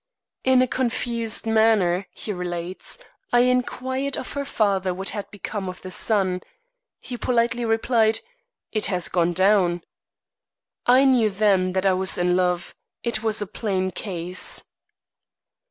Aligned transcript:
"In 0.43 0.63
a 0.63 0.67
confused 0.67 1.45
manner," 1.45 2.07
he 2.09 2.33
relates, 2.33 2.97
"I 3.31 3.41
inquired 3.41 4.17
of 4.17 4.33
her 4.33 4.45
father 4.45 4.95
what 4.95 5.09
had 5.09 5.29
become 5.29 5.69
of 5.69 5.83
the 5.83 5.91
sun. 5.91 6.41
He 6.99 7.17
politely 7.17 7.65
replied, 7.65 8.19
'It 8.71 8.87
has 8.87 9.09
gone 9.09 9.33
down!' 9.33 9.83
I 10.87 11.05
knew 11.05 11.29
then 11.29 11.73
that 11.73 11.85
I 11.85 11.93
was 11.93 12.17
in 12.17 12.35
love. 12.35 12.73
It 13.03 13.21
was 13.21 13.43
a 13.43 13.45
plain 13.45 13.91
case." 13.91 14.63